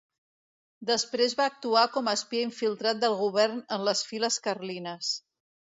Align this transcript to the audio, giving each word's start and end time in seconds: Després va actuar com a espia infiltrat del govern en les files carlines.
Després 0.89 1.35
va 1.41 1.47
actuar 1.51 1.83
com 1.97 2.09
a 2.09 2.15
espia 2.21 2.49
infiltrat 2.49 3.05
del 3.05 3.19
govern 3.23 3.61
en 3.79 3.89
les 3.91 4.05
files 4.13 4.45
carlines. 4.49 5.17